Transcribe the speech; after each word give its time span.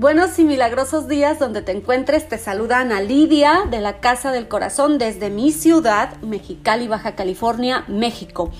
Buenos 0.00 0.38
y 0.38 0.44
milagrosos 0.44 1.08
días 1.08 1.38
donde 1.38 1.60
te 1.60 1.72
encuentres. 1.72 2.26
Te 2.26 2.38
saluda 2.38 2.78
Ana 2.78 3.02
Lidia 3.02 3.66
de 3.70 3.80
la 3.80 4.00
Casa 4.00 4.32
del 4.32 4.48
Corazón 4.48 4.96
desde 4.96 5.28
mi 5.28 5.52
ciudad, 5.52 6.16
Mexicali, 6.22 6.88
Baja 6.88 7.14
California, 7.14 7.84
México. 7.86 8.50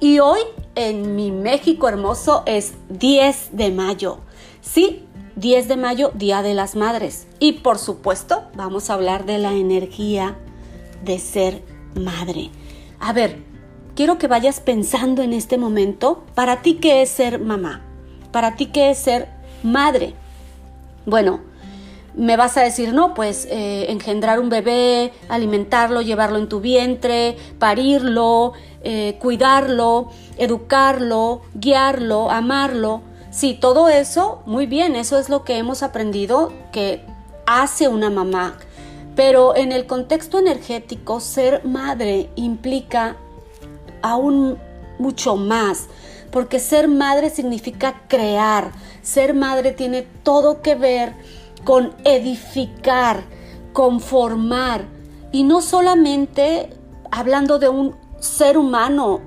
Y 0.00 0.20
hoy 0.20 0.40
en 0.74 1.14
mi 1.14 1.32
México 1.32 1.86
hermoso 1.86 2.44
es 2.46 2.72
10 2.88 3.50
de 3.52 3.72
mayo. 3.72 4.20
Sí, 4.62 5.04
10 5.34 5.68
de 5.68 5.76
mayo, 5.76 6.12
Día 6.14 6.40
de 6.40 6.54
las 6.54 6.76
Madres. 6.76 7.26
Y 7.40 7.52
por 7.60 7.76
supuesto, 7.76 8.44
vamos 8.54 8.88
a 8.88 8.94
hablar 8.94 9.26
de 9.26 9.36
la 9.36 9.52
energía 9.52 10.38
de 11.04 11.18
ser 11.18 11.62
madre. 11.94 12.48
A 13.00 13.12
ver, 13.12 13.42
quiero 13.94 14.16
que 14.16 14.28
vayas 14.28 14.60
pensando 14.60 15.20
en 15.20 15.34
este 15.34 15.58
momento, 15.58 16.24
para 16.34 16.62
ti 16.62 16.76
qué 16.76 17.02
es 17.02 17.10
ser 17.10 17.38
mamá, 17.38 17.82
para 18.32 18.56
ti 18.56 18.68
qué 18.68 18.88
es 18.88 18.96
ser 18.96 19.28
madre. 19.62 20.14
Bueno, 21.06 21.40
me 22.16 22.36
vas 22.36 22.56
a 22.56 22.62
decir, 22.62 22.92
no, 22.92 23.14
pues 23.14 23.46
eh, 23.50 23.86
engendrar 23.90 24.40
un 24.40 24.48
bebé, 24.48 25.12
alimentarlo, 25.28 26.02
llevarlo 26.02 26.38
en 26.38 26.48
tu 26.48 26.60
vientre, 26.60 27.36
parirlo, 27.58 28.54
eh, 28.82 29.16
cuidarlo, 29.20 30.10
educarlo, 30.36 31.42
guiarlo, 31.54 32.30
amarlo. 32.30 33.02
Sí, 33.30 33.54
todo 33.60 33.88
eso, 33.88 34.42
muy 34.46 34.66
bien, 34.66 34.96
eso 34.96 35.18
es 35.18 35.28
lo 35.28 35.44
que 35.44 35.58
hemos 35.58 35.82
aprendido 35.82 36.52
que 36.72 37.02
hace 37.46 37.86
una 37.86 38.10
mamá. 38.10 38.56
Pero 39.14 39.56
en 39.56 39.72
el 39.72 39.86
contexto 39.86 40.38
energético, 40.38 41.20
ser 41.20 41.64
madre 41.64 42.30
implica 42.34 43.16
aún 44.02 44.58
mucho 44.98 45.36
más, 45.36 45.88
porque 46.30 46.58
ser 46.58 46.88
madre 46.88 47.30
significa 47.30 48.02
crear, 48.08 48.72
ser 49.06 49.34
madre 49.34 49.70
tiene 49.70 50.02
todo 50.02 50.62
que 50.62 50.74
ver 50.74 51.14
con 51.62 51.94
edificar, 52.04 53.22
con 53.72 54.00
formar, 54.00 54.84
y 55.30 55.44
no 55.44 55.62
solamente 55.62 56.70
hablando 57.12 57.60
de 57.60 57.68
un 57.68 57.94
ser 58.18 58.58
humano, 58.58 59.20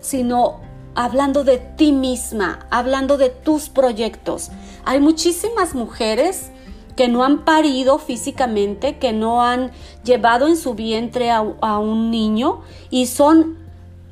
sino 0.00 0.60
hablando 0.94 1.44
de 1.44 1.58
ti 1.58 1.92
misma, 1.92 2.66
hablando 2.70 3.18
de 3.18 3.28
tus 3.28 3.68
proyectos. 3.68 4.50
Hay 4.86 5.00
muchísimas 5.00 5.74
mujeres 5.74 6.50
que 6.96 7.08
no 7.08 7.22
han 7.22 7.44
parido 7.44 7.98
físicamente, 7.98 8.98
que 8.98 9.12
no 9.12 9.42
han 9.42 9.70
llevado 10.02 10.48
en 10.48 10.56
su 10.56 10.72
vientre 10.72 11.30
a, 11.30 11.44
a 11.60 11.78
un 11.78 12.10
niño 12.10 12.62
y 12.88 13.04
son 13.04 13.65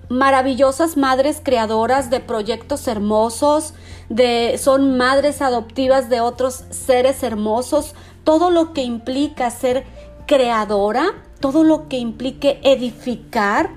maravillosas 0.08 0.97
madres 0.97 1.41
creadoras 1.42 2.10
de 2.10 2.20
proyectos 2.20 2.86
hermosos, 2.88 3.74
de 4.08 4.58
son 4.58 4.97
madres 4.97 5.42
adoptivas 5.42 6.08
de 6.08 6.20
otros 6.20 6.64
seres 6.70 7.22
hermosos, 7.22 7.94
todo 8.25 8.50
lo 8.50 8.72
que 8.72 8.82
implica 8.82 9.50
ser 9.50 9.84
creadora, 10.27 11.14
todo 11.41 11.64
lo 11.64 11.88
que 11.88 11.98
implique 11.98 12.60
edificar, 12.62 13.70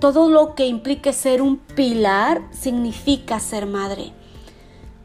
todo 0.00 0.28
lo 0.28 0.54
que 0.54 0.66
implique 0.66 1.12
ser 1.12 1.42
un 1.42 1.58
pilar 1.58 2.42
significa 2.50 3.40
ser 3.40 3.66
madre. 3.66 4.12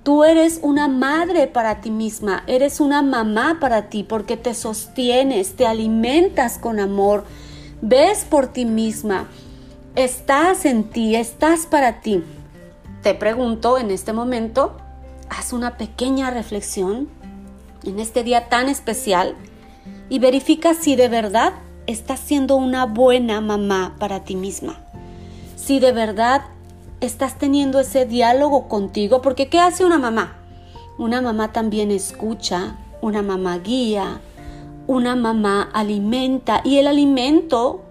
Tú 0.04 0.26
eres 0.26 0.60
una 0.62 0.90
madre 0.90 1.48
para 1.48 1.80
ti 1.80 1.90
misma, 1.90 2.44
eres 2.46 2.82
una 2.82 3.02
mamá 3.02 3.58
para 3.62 3.90
ti 3.90 4.04
porque 4.04 4.36
te 4.36 4.54
sostienes, 4.54 5.56
te 5.56 5.66
alimentas 5.66 6.58
con 6.58 6.82
amor, 6.82 7.24
ves 7.82 8.26
por 8.30 8.48
ti 8.48 8.66
misma, 8.66 9.30
estás 9.96 10.66
en 10.66 10.86
ti, 10.86 11.16
estás 11.16 11.66
para 11.66 12.02
ti. 12.02 12.24
Te 13.02 13.14
pregunto 13.14 13.78
en 13.78 13.92
este 13.92 14.14
momento, 14.14 14.76
haz 15.30 15.54
una 15.54 15.78
pequeña 15.78 16.32
reflexión 16.32 17.10
en 17.84 18.00
este 18.00 18.24
día 18.24 18.50
tan 18.50 18.70
especial 18.70 19.36
y 20.10 20.20
verifica 20.20 20.74
si 20.74 20.96
de 20.96 21.10
verdad 21.10 21.54
estás 21.86 22.20
siendo 22.20 22.56
una 22.56 22.86
buena 22.86 23.42
mamá 23.42 23.96
para 24.00 24.24
ti 24.24 24.36
misma. 24.36 24.80
Si 25.56 25.80
de 25.80 25.92
verdad 25.92 26.42
estás 27.00 27.38
teniendo 27.38 27.80
ese 27.80 28.06
diálogo 28.06 28.68
contigo, 28.68 29.22
porque 29.22 29.50
¿qué 29.50 29.60
hace 29.60 29.86
una 29.86 30.00
mamá? 30.00 30.38
Una 30.98 31.22
mamá 31.22 31.52
también 31.52 31.92
escucha, 31.92 32.78
una 33.02 33.22
mamá 33.22 33.60
guía, 33.60 34.22
una 34.88 35.16
mamá 35.16 35.70
alimenta 35.74 36.62
y 36.64 36.78
el 36.78 36.88
alimento 36.88 37.83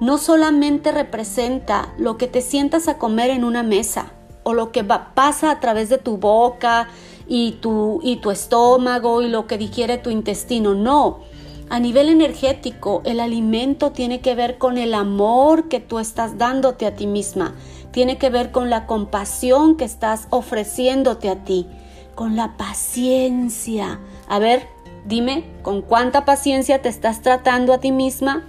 no 0.00 0.18
solamente 0.18 0.92
representa 0.92 1.92
lo 1.98 2.16
que 2.16 2.28
te 2.28 2.40
sientas 2.40 2.88
a 2.88 2.98
comer 2.98 3.30
en 3.30 3.44
una 3.44 3.62
mesa 3.62 4.12
o 4.42 4.54
lo 4.54 4.72
que 4.72 4.84
pasa 4.84 5.50
a 5.50 5.60
través 5.60 5.88
de 5.88 5.98
tu 5.98 6.16
boca 6.16 6.88
y 7.26 7.52
tu, 7.60 8.00
y 8.02 8.16
tu 8.16 8.30
estómago 8.30 9.20
y 9.22 9.28
lo 9.28 9.46
que 9.46 9.58
digiere 9.58 9.98
tu 9.98 10.10
intestino, 10.10 10.74
no. 10.74 11.20
A 11.68 11.80
nivel 11.80 12.08
energético, 12.08 13.02
el 13.04 13.20
alimento 13.20 13.92
tiene 13.92 14.20
que 14.20 14.34
ver 14.34 14.56
con 14.56 14.78
el 14.78 14.94
amor 14.94 15.68
que 15.68 15.80
tú 15.80 15.98
estás 15.98 16.38
dándote 16.38 16.86
a 16.86 16.96
ti 16.96 17.06
misma, 17.06 17.54
tiene 17.90 18.16
que 18.16 18.30
ver 18.30 18.52
con 18.52 18.70
la 18.70 18.86
compasión 18.86 19.76
que 19.76 19.84
estás 19.84 20.28
ofreciéndote 20.30 21.28
a 21.28 21.44
ti, 21.44 21.66
con 22.14 22.36
la 22.36 22.56
paciencia. 22.56 24.00
A 24.28 24.38
ver, 24.38 24.66
dime, 25.04 25.44
¿con 25.62 25.82
cuánta 25.82 26.24
paciencia 26.24 26.80
te 26.80 26.88
estás 26.88 27.20
tratando 27.20 27.74
a 27.74 27.80
ti 27.80 27.92
misma? 27.92 28.46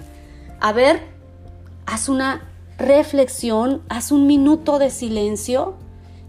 A 0.62 0.72
ver, 0.72 1.19
haz 1.90 2.08
una 2.08 2.44
reflexión, 2.78 3.82
haz 3.90 4.12
un 4.12 4.28
minuto 4.28 4.78
de 4.78 4.92
silencio 4.92 5.74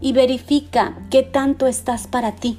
y 0.01 0.11
verifica 0.11 0.97
qué 1.11 1.21
tanto 1.21 1.67
estás 1.67 2.07
para 2.07 2.31
ti, 2.31 2.57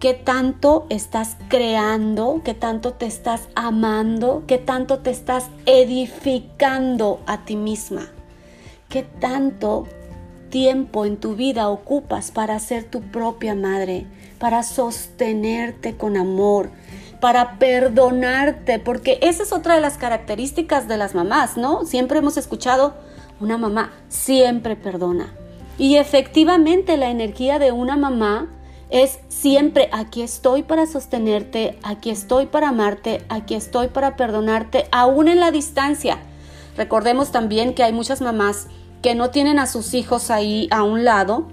qué 0.00 0.14
tanto 0.14 0.86
estás 0.88 1.36
creando, 1.48 2.40
qué 2.42 2.54
tanto 2.54 2.94
te 2.94 3.04
estás 3.04 3.42
amando, 3.54 4.44
qué 4.46 4.56
tanto 4.56 5.00
te 5.00 5.10
estás 5.10 5.50
edificando 5.66 7.20
a 7.26 7.44
ti 7.44 7.54
misma, 7.54 8.08
qué 8.88 9.02
tanto 9.02 9.86
tiempo 10.48 11.04
en 11.04 11.18
tu 11.18 11.36
vida 11.36 11.68
ocupas 11.68 12.30
para 12.30 12.58
ser 12.60 12.84
tu 12.84 13.02
propia 13.02 13.54
madre, 13.54 14.06
para 14.38 14.62
sostenerte 14.62 15.98
con 15.98 16.16
amor, 16.16 16.70
para 17.20 17.58
perdonarte, 17.58 18.78
porque 18.78 19.18
esa 19.22 19.42
es 19.42 19.52
otra 19.52 19.74
de 19.74 19.80
las 19.80 19.98
características 19.98 20.88
de 20.88 20.96
las 20.96 21.14
mamás, 21.14 21.56
¿no? 21.56 21.84
Siempre 21.84 22.18
hemos 22.18 22.36
escuchado, 22.36 22.94
una 23.40 23.58
mamá 23.58 23.92
siempre 24.08 24.76
perdona. 24.76 25.32
Y 25.78 25.96
efectivamente 25.96 26.96
la 26.96 27.10
energía 27.10 27.58
de 27.58 27.72
una 27.72 27.96
mamá 27.96 28.48
es 28.88 29.18
siempre 29.28 29.88
aquí 29.92 30.22
estoy 30.22 30.62
para 30.62 30.86
sostenerte, 30.86 31.78
aquí 31.82 32.10
estoy 32.10 32.46
para 32.46 32.68
amarte, 32.68 33.24
aquí 33.28 33.54
estoy 33.54 33.88
para 33.88 34.16
perdonarte, 34.16 34.86
aún 34.92 35.28
en 35.28 35.40
la 35.40 35.50
distancia. 35.50 36.18
Recordemos 36.76 37.32
también 37.32 37.74
que 37.74 37.82
hay 37.82 37.92
muchas 37.92 38.20
mamás 38.20 38.68
que 39.02 39.14
no 39.14 39.30
tienen 39.30 39.58
a 39.58 39.66
sus 39.66 39.94
hijos 39.94 40.30
ahí 40.30 40.68
a 40.70 40.82
un 40.82 41.04
lado 41.04 41.48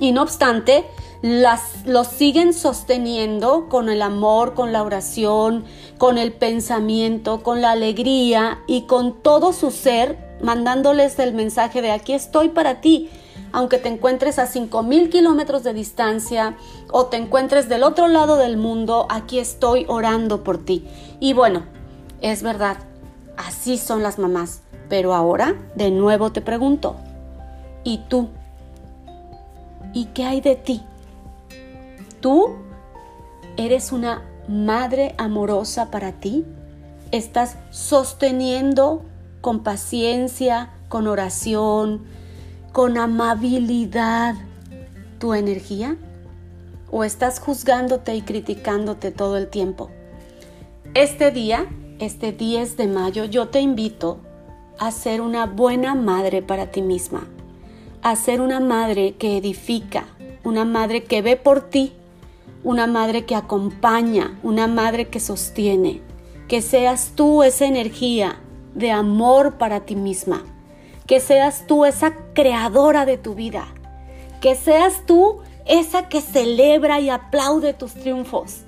y 0.00 0.12
no 0.12 0.22
obstante 0.22 0.84
las, 1.22 1.86
los 1.86 2.08
siguen 2.08 2.52
sosteniendo 2.52 3.68
con 3.68 3.88
el 3.88 4.02
amor, 4.02 4.54
con 4.54 4.72
la 4.72 4.82
oración, 4.82 5.64
con 5.96 6.18
el 6.18 6.32
pensamiento, 6.32 7.42
con 7.42 7.60
la 7.60 7.70
alegría 7.70 8.58
y 8.66 8.82
con 8.82 9.22
todo 9.22 9.52
su 9.52 9.70
ser, 9.70 10.36
mandándoles 10.42 11.18
el 11.20 11.32
mensaje 11.32 11.80
de 11.80 11.92
aquí 11.92 12.12
estoy 12.12 12.48
para 12.48 12.80
ti, 12.80 13.08
aunque 13.52 13.78
te 13.78 13.88
encuentres 13.88 14.38
a 14.38 14.48
mil 14.82 15.10
kilómetros 15.10 15.62
de 15.62 15.74
distancia 15.74 16.56
o 16.90 17.06
te 17.06 17.18
encuentres 17.18 17.68
del 17.68 17.84
otro 17.84 18.08
lado 18.08 18.36
del 18.36 18.56
mundo, 18.56 19.06
aquí 19.08 19.38
estoy 19.38 19.84
orando 19.88 20.42
por 20.42 20.58
ti. 20.58 20.84
Y 21.20 21.34
bueno, 21.34 21.62
es 22.20 22.42
verdad, 22.42 22.78
así 23.36 23.78
son 23.78 24.02
las 24.02 24.18
mamás. 24.18 24.62
Pero 24.88 25.14
ahora, 25.14 25.54
de 25.74 25.90
nuevo 25.90 26.32
te 26.32 26.40
pregunto, 26.40 26.96
¿y 27.84 27.98
tú? 28.08 28.28
¿Y 29.92 30.06
qué 30.06 30.24
hay 30.24 30.40
de 30.40 30.56
ti? 30.56 30.82
¿Tú 32.20 32.56
eres 33.56 33.92
una 33.92 34.22
madre 34.48 35.14
amorosa 35.18 35.90
para 35.90 36.12
ti? 36.12 36.44
¿Estás 37.10 37.56
sosteniendo 37.70 39.02
con 39.40 39.62
paciencia, 39.62 40.70
con 40.88 41.06
oración, 41.06 42.04
con 42.72 42.96
amabilidad 42.96 44.34
tu 45.18 45.34
energía? 45.34 45.96
¿O 46.90 47.04
estás 47.04 47.38
juzgándote 47.38 48.14
y 48.14 48.22
criticándote 48.22 49.10
todo 49.10 49.36
el 49.36 49.48
tiempo? 49.48 49.90
Este 50.94 51.30
día, 51.30 51.66
este 51.98 52.32
10 52.32 52.76
de 52.76 52.86
mayo, 52.86 53.24
yo 53.24 53.48
te 53.48 53.60
invito 53.60 54.20
a 54.78 54.90
ser 54.90 55.20
una 55.20 55.46
buena 55.46 55.94
madre 55.94 56.42
para 56.42 56.70
ti 56.70 56.82
misma, 56.82 57.26
a 58.02 58.16
ser 58.16 58.40
una 58.40 58.60
madre 58.60 59.14
que 59.14 59.36
edifica, 59.36 60.06
una 60.44 60.64
madre 60.64 61.04
que 61.04 61.22
ve 61.22 61.36
por 61.36 61.70
ti 61.70 61.92
una 62.64 62.86
madre 62.86 63.24
que 63.24 63.34
acompaña, 63.34 64.38
una 64.42 64.66
madre 64.66 65.08
que 65.08 65.20
sostiene, 65.20 66.00
que 66.48 66.62
seas 66.62 67.12
tú 67.14 67.42
esa 67.42 67.66
energía 67.66 68.40
de 68.74 68.90
amor 68.90 69.58
para 69.58 69.80
ti 69.80 69.96
misma, 69.96 70.44
que 71.06 71.20
seas 71.20 71.66
tú 71.66 71.84
esa 71.84 72.14
creadora 72.34 73.04
de 73.04 73.18
tu 73.18 73.34
vida, 73.34 73.66
Que 74.40 74.56
seas 74.56 75.06
tú 75.06 75.38
esa 75.66 76.08
que 76.08 76.20
celebra 76.20 76.98
y 76.98 77.10
aplaude 77.10 77.74
tus 77.74 77.94
triunfos. 77.94 78.62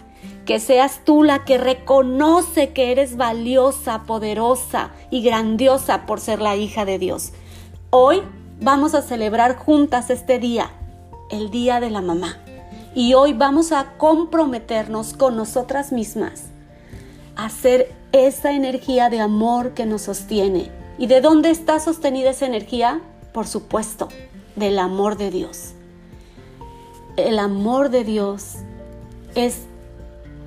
Que 0.47 0.61
seas 0.61 1.01
tú 1.05 1.25
la 1.25 1.45
que 1.45 1.59
reconoce 1.59 2.73
que 2.73 2.93
eres 2.93 3.17
valiosa, 3.17 4.05
poderosa 4.05 4.93
y 5.11 5.21
grandiosa 5.23 6.07
por 6.07 6.21
ser 6.21 6.41
la 6.41 6.55
hija 6.55 6.85
de 6.85 7.01
Dios. 7.01 7.33
Hoy 7.91 8.23
vamos 8.61 8.95
a 8.95 9.03
celebrar 9.03 9.57
juntas 9.57 10.11
este 10.11 10.39
día, 10.39 10.71
el 11.31 11.51
Día 11.51 11.81
de 11.81 11.91
la 11.91 12.01
Mamá. 12.01 12.39
Y 12.95 13.15
hoy 13.15 13.33
vamos 13.33 13.73
a 13.73 13.97
comprometernos 13.97 15.15
con 15.15 15.37
nosotras 15.37 15.93
mismas 15.93 16.45
a 17.37 17.49
ser 17.51 17.93
esa 18.13 18.53
energía 18.53 19.11
de 19.11 19.21
amor 19.21 19.75
que 19.75 19.87
nos 19.87 20.03
sostiene. 20.03 20.71
¿Y 20.99 21.09
de 21.09 21.21
dónde 21.21 21.51
está 21.51 21.81
sostenida 21.81 22.31
esa 22.31 22.47
energía? 22.47 23.01
Por 23.33 23.49
supuesto, 23.49 24.09
del 24.55 24.79
amor 24.79 25.17
de 25.17 25.31
Dios. 25.33 25.73
El 27.17 27.41
amor 27.41 27.91
de 27.91 28.05
Dios 28.05 28.55
es 29.35 29.63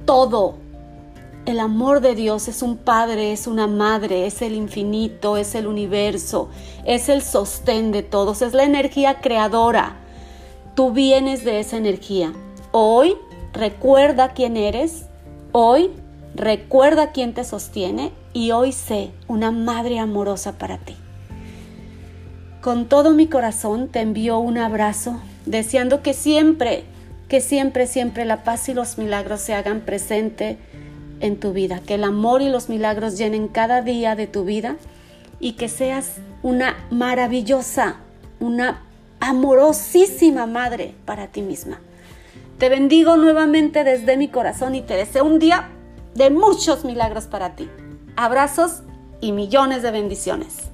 todo. 0.05 0.55
El 1.47 1.61
amor 1.61 2.01
de 2.01 2.13
Dios 2.13 2.49
es 2.49 2.61
un 2.61 2.75
padre, 2.75 3.31
es 3.31 3.47
una 3.47 3.67
madre, 3.67 4.25
es 4.25 4.41
el 4.41 4.53
infinito, 4.53 5.37
es 5.37 5.55
el 5.55 5.65
universo, 5.65 6.49
es 6.83 7.07
el 7.07 7.21
sostén 7.21 7.93
de 7.93 8.03
todos, 8.03 8.41
es 8.41 8.53
la 8.53 8.65
energía 8.65 9.21
creadora. 9.21 9.95
Tú 10.75 10.91
vienes 10.91 11.45
de 11.45 11.61
esa 11.61 11.77
energía. 11.77 12.33
Hoy 12.73 13.15
recuerda 13.53 14.33
quién 14.33 14.57
eres, 14.57 15.05
hoy 15.53 15.89
recuerda 16.35 17.13
quién 17.13 17.33
te 17.33 17.45
sostiene 17.45 18.11
y 18.33 18.51
hoy 18.51 18.73
sé 18.73 19.11
una 19.29 19.49
madre 19.51 19.99
amorosa 19.99 20.57
para 20.57 20.79
ti. 20.79 20.97
Con 22.59 22.89
todo 22.89 23.11
mi 23.11 23.27
corazón 23.27 23.87
te 23.87 24.01
envío 24.01 24.37
un 24.37 24.57
abrazo, 24.57 25.21
deseando 25.45 26.01
que 26.01 26.13
siempre 26.13 26.83
que 27.27 27.41
siempre, 27.41 27.87
siempre 27.87 28.25
la 28.25 28.43
paz 28.43 28.69
y 28.69 28.73
los 28.73 28.97
milagros 28.97 29.41
se 29.41 29.53
hagan 29.53 29.81
presente 29.81 30.57
en 31.19 31.39
tu 31.39 31.53
vida, 31.53 31.79
que 31.85 31.95
el 31.95 32.03
amor 32.03 32.41
y 32.41 32.49
los 32.49 32.69
milagros 32.69 33.17
llenen 33.17 33.47
cada 33.47 33.81
día 33.81 34.15
de 34.15 34.27
tu 34.27 34.43
vida 34.43 34.77
y 35.39 35.53
que 35.53 35.69
seas 35.69 36.15
una 36.43 36.75
maravillosa, 36.89 37.97
una 38.39 38.83
amorosísima 39.19 40.45
madre 40.45 40.93
para 41.05 41.27
ti 41.27 41.41
misma. 41.41 41.79
Te 42.57 42.69
bendigo 42.69 43.17
nuevamente 43.17 43.83
desde 43.83 44.17
mi 44.17 44.29
corazón 44.29 44.75
y 44.75 44.81
te 44.81 44.95
deseo 44.95 45.25
un 45.25 45.39
día 45.39 45.69
de 46.15 46.29
muchos 46.29 46.85
milagros 46.85 47.25
para 47.25 47.55
ti. 47.55 47.69
Abrazos 48.15 48.81
y 49.21 49.31
millones 49.31 49.83
de 49.83 49.91
bendiciones. 49.91 50.66